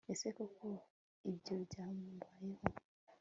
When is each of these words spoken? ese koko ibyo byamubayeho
ese 0.13 0.27
koko 0.37 0.67
ibyo 1.29 1.53
byamubayeho 1.65 2.63